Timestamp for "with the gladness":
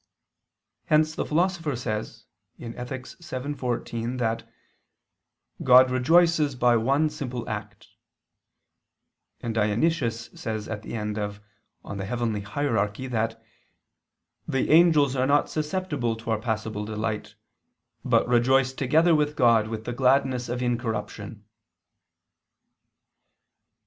19.67-20.49